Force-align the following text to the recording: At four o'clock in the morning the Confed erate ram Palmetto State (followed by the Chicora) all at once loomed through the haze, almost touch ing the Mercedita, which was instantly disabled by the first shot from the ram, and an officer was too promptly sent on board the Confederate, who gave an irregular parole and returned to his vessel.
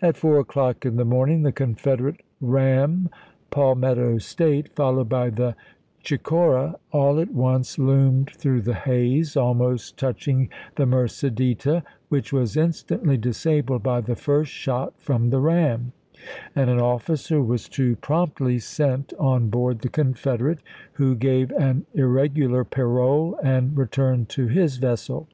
At 0.00 0.16
four 0.16 0.38
o'clock 0.38 0.86
in 0.86 0.96
the 0.96 1.04
morning 1.04 1.42
the 1.42 1.52
Confed 1.52 2.00
erate 2.00 2.20
ram 2.40 3.10
Palmetto 3.50 4.16
State 4.16 4.74
(followed 4.74 5.10
by 5.10 5.28
the 5.28 5.54
Chicora) 6.02 6.76
all 6.92 7.20
at 7.20 7.30
once 7.34 7.78
loomed 7.78 8.30
through 8.38 8.62
the 8.62 8.72
haze, 8.72 9.36
almost 9.36 9.98
touch 9.98 10.26
ing 10.28 10.48
the 10.76 10.86
Mercedita, 10.86 11.82
which 12.08 12.32
was 12.32 12.56
instantly 12.56 13.18
disabled 13.18 13.82
by 13.82 14.00
the 14.00 14.16
first 14.16 14.50
shot 14.50 14.94
from 14.98 15.28
the 15.28 15.40
ram, 15.40 15.92
and 16.54 16.70
an 16.70 16.80
officer 16.80 17.42
was 17.42 17.68
too 17.68 17.96
promptly 17.96 18.58
sent 18.58 19.12
on 19.18 19.50
board 19.50 19.80
the 19.80 19.90
Confederate, 19.90 20.60
who 20.94 21.14
gave 21.14 21.50
an 21.52 21.84
irregular 21.92 22.64
parole 22.64 23.38
and 23.42 23.76
returned 23.76 24.30
to 24.30 24.46
his 24.46 24.78
vessel. 24.78 25.28